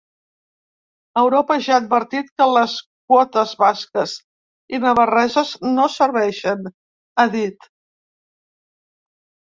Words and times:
Europa 1.23 1.57
ja 1.65 1.75
ha 1.75 1.77
advertit 1.81 2.31
que 2.41 2.47
les 2.53 2.79
quotes 3.13 3.53
basques 3.61 4.17
i 4.79 4.83
navarreses 4.89 5.55
no 5.77 5.89
serveixen, 6.01 6.69
ha 7.23 7.31
dit. 7.41 7.73